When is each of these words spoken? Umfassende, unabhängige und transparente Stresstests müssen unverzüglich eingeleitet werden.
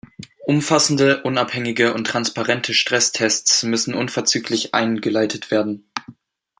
Umfassende, 0.47 1.21
unabhängige 1.21 1.93
und 1.93 2.07
transparente 2.07 2.73
Stresstests 2.73 3.61
müssen 3.61 3.93
unverzüglich 3.93 4.73
eingeleitet 4.73 5.51
werden. 5.51 5.91